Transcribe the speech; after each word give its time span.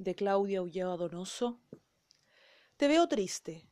de 0.00 0.14
Claudia 0.14 0.62
Ulloa 0.62 0.96
Donoso. 0.96 1.60
Te 2.78 2.88
veo 2.88 3.06
triste. 3.06 3.68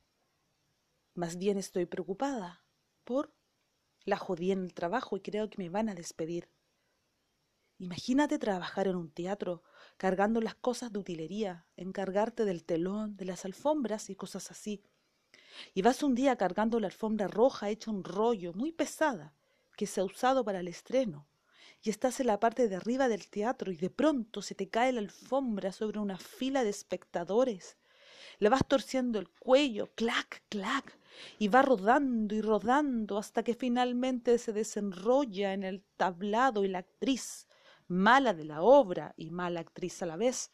Más 1.14 1.38
bien 1.38 1.56
estoy 1.56 1.86
preocupada 1.86 2.66
por 3.04 3.32
la 4.04 4.18
jodí 4.18 4.52
en 4.52 4.62
el 4.62 4.74
trabajo 4.74 5.16
y 5.16 5.22
creo 5.22 5.48
que 5.48 5.56
me 5.56 5.70
van 5.70 5.88
a 5.88 5.94
despedir. 5.94 6.50
Imagínate 7.78 8.38
trabajar 8.38 8.88
en 8.88 8.96
un 8.96 9.10
teatro, 9.10 9.62
cargando 9.96 10.42
las 10.42 10.54
cosas 10.54 10.92
de 10.92 10.98
utilería, 10.98 11.66
encargarte 11.76 12.44
del 12.44 12.62
telón, 12.62 13.16
de 13.16 13.24
las 13.24 13.46
alfombras 13.46 14.10
y 14.10 14.14
cosas 14.14 14.50
así. 14.50 14.84
Y 15.72 15.80
vas 15.80 16.02
un 16.02 16.14
día 16.14 16.36
cargando 16.36 16.78
la 16.78 16.88
alfombra 16.88 17.26
roja 17.26 17.70
hecha 17.70 17.90
un 17.90 18.04
rollo 18.04 18.52
muy 18.52 18.70
pesada 18.70 19.34
que 19.78 19.86
se 19.86 20.02
ha 20.02 20.04
usado 20.04 20.44
para 20.44 20.60
el 20.60 20.68
estreno 20.68 21.26
y 21.82 21.90
estás 21.90 22.20
en 22.20 22.26
la 22.26 22.40
parte 22.40 22.68
de 22.68 22.76
arriba 22.76 23.08
del 23.08 23.28
teatro 23.28 23.72
y 23.72 23.76
de 23.76 23.90
pronto 23.90 24.42
se 24.42 24.54
te 24.54 24.68
cae 24.68 24.92
la 24.92 25.00
alfombra 25.00 25.72
sobre 25.72 25.98
una 25.98 26.18
fila 26.18 26.64
de 26.64 26.70
espectadores. 26.70 27.76
Le 28.38 28.48
vas 28.48 28.66
torciendo 28.66 29.18
el 29.18 29.28
cuello, 29.28 29.90
clac, 29.94 30.44
clac, 30.48 30.98
y 31.38 31.48
va 31.48 31.62
rodando 31.62 32.34
y 32.34 32.40
rodando 32.40 33.18
hasta 33.18 33.42
que 33.42 33.54
finalmente 33.54 34.38
se 34.38 34.52
desenrolla 34.52 35.52
en 35.52 35.64
el 35.64 35.82
tablado 35.96 36.64
y 36.64 36.68
la 36.68 36.78
actriz, 36.78 37.48
mala 37.88 38.34
de 38.34 38.44
la 38.44 38.62
obra 38.62 39.14
y 39.16 39.30
mala 39.30 39.60
actriz 39.60 40.02
a 40.02 40.06
la 40.06 40.16
vez, 40.16 40.52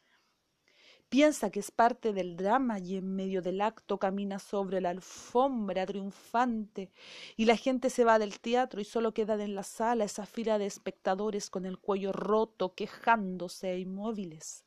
piensa 1.09 1.51
que 1.51 1.61
es 1.61 1.71
parte 1.71 2.13
del 2.13 2.37
drama 2.37 2.79
y 2.79 2.97
en 2.97 3.15
medio 3.15 3.43
del 3.43 3.61
acto 3.61 3.99
camina 3.99 4.39
sobre 4.39 4.81
la 4.81 4.91
alfombra 4.91 5.87
triunfante 5.87 6.91
y 7.37 7.45
la 7.45 7.57
gente 7.57 7.91
se 7.91 8.05
va 8.05 8.19
del 8.19 8.41
teatro 8.41 8.81
y 8.81 8.85
solo 8.85 9.15
queda 9.15 9.35
en 9.43 9.55
la 9.55 9.63
sala 9.63 10.05
esa 10.05 10.27
fila 10.27 10.59
de 10.59 10.67
espectadores 10.67 11.51
con 11.51 11.67
el 11.67 11.79
cuello 11.79 12.13
roto, 12.13 12.75
quejándose 12.75 13.73
e 13.73 13.79
inmóviles. 13.79 14.65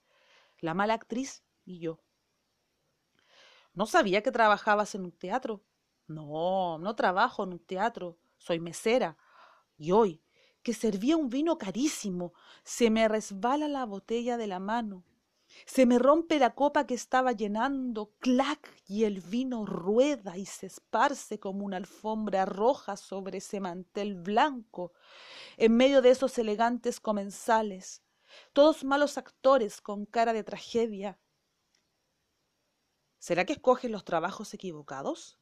La 0.60 0.74
mala 0.74 0.94
actriz 0.94 1.44
y 1.66 1.80
yo. 1.80 2.00
No 3.74 3.86
sabía 3.86 4.24
que 4.24 4.32
trabajabas 4.32 4.96
en 4.96 5.06
un 5.06 5.12
teatro. 5.12 5.64
No, 6.08 6.80
no 6.80 6.96
trabajo 6.96 7.44
en 7.44 7.54
un 7.54 7.60
teatro. 7.60 8.18
Soy 8.38 8.60
mesera. 8.60 9.18
Y 9.78 9.92
hoy, 9.92 10.24
que 10.64 10.74
servía 10.74 11.18
un 11.18 11.30
vino 11.30 11.58
carísimo, 11.58 12.34
se 12.64 12.90
me 12.90 13.08
resbala 13.08 13.68
la 13.68 13.86
botella 13.86 14.38
de 14.38 14.48
la 14.48 14.60
mano 14.60 15.04
se 15.66 15.86
me 15.86 16.00
rompe 16.00 16.40
la 16.40 16.54
copa 16.54 16.86
que 16.86 16.94
estaba 16.94 17.32
llenando, 17.32 18.14
clac, 18.20 18.74
y 18.88 19.04
el 19.04 19.22
vino 19.22 19.66
rueda 19.66 20.38
y 20.38 20.46
se 20.46 20.68
esparce 20.68 21.40
como 21.40 21.66
una 21.66 21.78
alfombra 21.78 22.46
roja 22.46 22.98
sobre 22.98 23.40
ese 23.40 23.60
mantel 23.60 24.16
blanco, 24.16 24.94
en 25.58 25.76
medio 25.76 26.02
de 26.02 26.12
esos 26.12 26.38
elegantes 26.38 27.00
comensales, 27.00 28.04
todos 28.54 28.84
malos 28.84 29.18
actores 29.18 29.82
con 29.82 30.06
cara 30.06 30.34
de 30.34 30.44
tragedia. 30.44 31.20
¿Será 33.20 33.46
que 33.46 33.54
escogen 33.54 33.92
los 33.92 34.06
trabajos 34.06 34.54
equivocados? 34.54 35.38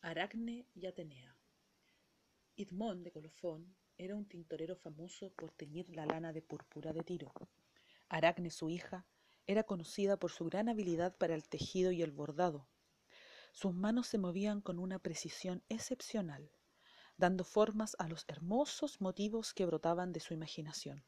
Aracne 0.00 0.66
y 0.74 0.86
Atenea. 0.86 1.36
Idmón 2.56 3.02
de 3.02 3.12
Colofón 3.12 3.76
era 4.02 4.16
un 4.16 4.24
tintorero 4.24 4.76
famoso 4.76 5.30
por 5.34 5.50
teñir 5.50 5.90
la 5.90 6.06
lana 6.06 6.32
de 6.32 6.40
púrpura 6.40 6.94
de 6.94 7.02
Tiro. 7.02 7.34
Aracne, 8.08 8.50
su 8.50 8.70
hija, 8.70 9.04
era 9.46 9.64
conocida 9.64 10.16
por 10.16 10.30
su 10.30 10.46
gran 10.46 10.70
habilidad 10.70 11.14
para 11.18 11.34
el 11.34 11.46
tejido 11.46 11.92
y 11.92 12.00
el 12.00 12.10
bordado. 12.10 12.66
Sus 13.52 13.74
manos 13.74 14.06
se 14.06 14.16
movían 14.16 14.62
con 14.62 14.78
una 14.78 14.98
precisión 15.00 15.62
excepcional, 15.68 16.50
dando 17.18 17.44
formas 17.44 17.94
a 17.98 18.08
los 18.08 18.24
hermosos 18.26 19.02
motivos 19.02 19.52
que 19.52 19.66
brotaban 19.66 20.12
de 20.12 20.20
su 20.20 20.32
imaginación. 20.32 21.04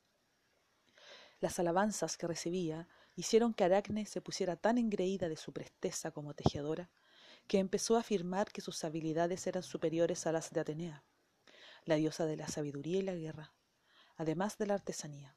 Las 1.40 1.58
alabanzas 1.58 2.18
que 2.18 2.26
recibía 2.26 2.88
hicieron 3.16 3.54
que 3.54 3.64
Aracne 3.64 4.04
se 4.04 4.20
pusiera 4.20 4.56
tan 4.56 4.76
engreída 4.76 5.30
de 5.30 5.38
su 5.38 5.54
presteza 5.54 6.10
como 6.10 6.34
tejedora, 6.34 6.90
que 7.46 7.58
empezó 7.58 7.96
a 7.96 8.00
afirmar 8.00 8.52
que 8.52 8.60
sus 8.60 8.84
habilidades 8.84 9.46
eran 9.46 9.62
superiores 9.62 10.26
a 10.26 10.32
las 10.32 10.50
de 10.50 10.60
Atenea 10.60 11.04
la 11.84 11.96
diosa 11.96 12.26
de 12.26 12.36
la 12.36 12.48
sabiduría 12.48 12.98
y 12.98 13.02
la 13.02 13.14
guerra, 13.14 13.52
además 14.16 14.58
de 14.58 14.66
la 14.66 14.74
artesanía. 14.74 15.36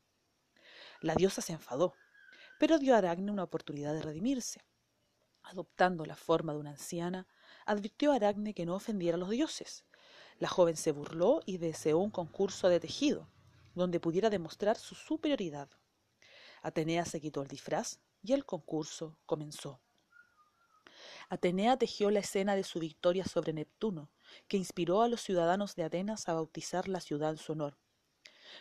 La 1.01 1.15
diosa 1.15 1.41
se 1.41 1.53
enfadó, 1.53 1.93
pero 2.59 2.79
dio 2.79 2.95
a 2.95 2.99
Aracne 2.99 3.31
una 3.31 3.43
oportunidad 3.43 3.93
de 3.93 4.01
redimirse. 4.01 4.65
Adoptando 5.43 6.05
la 6.05 6.15
forma 6.15 6.53
de 6.53 6.59
una 6.59 6.71
anciana, 6.71 7.27
advirtió 7.65 8.11
a 8.11 8.15
Aracne 8.15 8.53
que 8.53 8.65
no 8.65 8.75
ofendiera 8.75 9.15
a 9.15 9.19
los 9.19 9.29
dioses. 9.29 9.85
La 10.39 10.47
joven 10.47 10.75
se 10.75 10.91
burló 10.91 11.41
y 11.45 11.57
deseó 11.57 11.99
un 11.99 12.11
concurso 12.11 12.69
de 12.69 12.79
tejido, 12.79 13.29
donde 13.73 13.99
pudiera 13.99 14.29
demostrar 14.29 14.77
su 14.77 14.95
superioridad. 14.95 15.69
Atenea 16.61 17.05
se 17.05 17.21
quitó 17.21 17.41
el 17.41 17.47
disfraz 17.47 17.99
y 18.23 18.33
el 18.33 18.45
concurso 18.45 19.19
comenzó. 19.25 19.84
Atenea 21.29 21.77
tejió 21.77 22.11
la 22.11 22.19
escena 22.19 22.55
de 22.55 22.63
su 22.63 22.79
victoria 22.79 23.25
sobre 23.25 23.53
Neptuno, 23.53 24.11
que 24.47 24.57
inspiró 24.57 25.01
a 25.01 25.07
los 25.07 25.21
ciudadanos 25.21 25.75
de 25.75 25.83
Atenas 25.83 26.29
a 26.29 26.33
bautizar 26.33 26.87
la 26.87 26.99
ciudad 26.99 27.31
en 27.31 27.37
su 27.37 27.53
honor. 27.53 27.77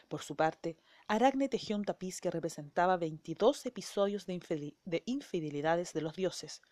Por 0.09 0.23
su 0.23 0.35
parte, 0.37 0.79
Aracne 1.07 1.49
tejió 1.49 1.77
un 1.77 1.85
tapiz 1.85 2.21
que 2.21 2.31
representaba 2.31 2.97
veintidós 2.97 3.67
episodios 3.67 4.27
de, 4.27 5.03
infidelidades 5.05 5.93
de 5.93 6.01
los 6.01 6.15
dioses, 6.15 6.63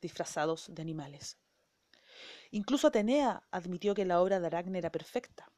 disfrazados 0.00 0.68
de 0.72 0.82
animales. 0.82 1.38
Incluso 2.50 2.88
Atenea 2.88 3.42
admitió 3.50 3.94
que 3.94 4.04
la 4.04 4.20
obra 4.20 4.40
de 4.40 4.46
Aracne 4.46 4.78
era 4.78 4.92
perfecta, 4.92 5.50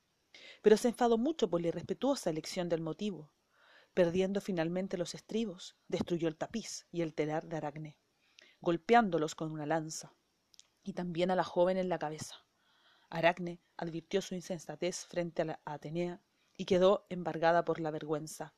pero 0.63 0.77
se 0.77 0.89
enfadó 0.89 1.19
mucho 1.19 1.51
por 1.51 1.61
la 1.61 1.69
irrespetuosa 1.69 2.31
elección 2.31 2.69
del 2.69 2.81
motivo. 2.81 3.31
Perdiendo 3.95 4.41
finalmente 4.41 4.97
los 4.97 5.15
estribos, 5.15 5.77
destruyó 5.89 6.29
el 6.29 6.37
tapiz 6.37 6.87
y 6.91 7.03
el 7.03 7.15
telar 7.15 7.47
de 7.47 7.57
Aracne, 7.59 7.99
golpeándolos 8.63 9.35
con 9.35 9.51
una 9.51 9.67
lanza, 9.67 10.15
y 10.85 10.93
también 10.93 11.33
a 11.33 11.37
la 11.37 11.43
joven 11.43 11.77
en 11.79 11.89
la 11.89 11.99
cabeza. 11.99 12.47
Aracne 13.11 13.61
advirtió 13.77 14.23
su 14.23 14.37
insensatez 14.37 15.05
frente 15.05 15.43
a 15.43 15.45
la 15.45 15.61
Atenea 15.65 16.23
y 16.57 16.65
quedó 16.65 17.05
embargada 17.11 17.65
por 17.65 17.81
la 17.81 17.91
vergüenza. 17.91 18.55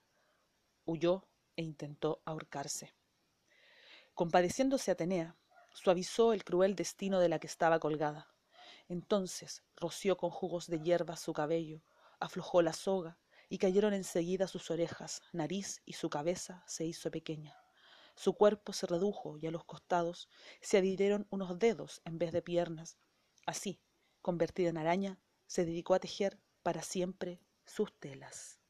Huyó 0.84 1.26
e 1.56 1.62
intentó 1.62 2.20
ahorcarse. 2.26 2.94
Compadeciéndose 4.12 4.90
Atenea, 4.90 5.36
suavizó 5.72 6.34
el 6.34 6.44
cruel 6.44 6.76
destino 6.76 7.18
de 7.18 7.30
la 7.30 7.38
que 7.38 7.46
estaba 7.46 7.80
colgada. 7.80 8.28
Entonces 8.88 9.64
roció 9.74 10.18
con 10.18 10.28
jugos 10.28 10.66
de 10.66 10.80
hierba 10.80 11.16
su 11.16 11.32
cabello, 11.32 11.82
aflojó 12.20 12.60
la 12.60 12.74
soga 12.74 13.18
y 13.48 13.56
cayeron 13.56 13.94
enseguida 13.94 14.48
sus 14.48 14.70
orejas, 14.70 15.22
nariz 15.32 15.80
y 15.86 15.94
su 15.94 16.10
cabeza 16.10 16.62
se 16.66 16.84
hizo 16.84 17.10
pequeña. 17.10 17.63
Su 18.14 18.34
cuerpo 18.34 18.72
se 18.72 18.86
redujo 18.86 19.38
y 19.38 19.46
a 19.46 19.50
los 19.50 19.64
costados 19.64 20.28
se 20.60 20.78
adhirieron 20.78 21.26
unos 21.30 21.58
dedos 21.58 22.00
en 22.04 22.18
vez 22.18 22.32
de 22.32 22.42
piernas. 22.42 22.98
Así, 23.46 23.80
convertida 24.22 24.70
en 24.70 24.78
araña, 24.78 25.20
se 25.46 25.64
dedicó 25.64 25.94
a 25.94 26.00
tejer 26.00 26.40
para 26.62 26.82
siempre 26.82 27.40
sus 27.66 27.92
telas. 27.98 28.60